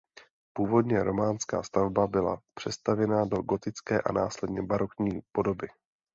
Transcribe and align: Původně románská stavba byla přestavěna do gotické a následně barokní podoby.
Původně 0.53 1.03
románská 1.03 1.63
stavba 1.63 2.07
byla 2.07 2.41
přestavěna 2.53 3.25
do 3.25 3.41
gotické 3.41 4.01
a 4.01 4.11
následně 4.11 4.61
barokní 4.61 5.19
podoby. 5.31 5.67